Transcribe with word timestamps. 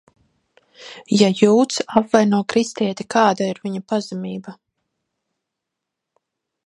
Ja 1.17 1.27
jūds 1.41 1.83
apvaino 2.01 2.39
kristieti, 2.53 3.07
kāda 3.17 3.51
ir 3.53 3.61
viņa 3.67 3.85
pazemība? 3.93 4.55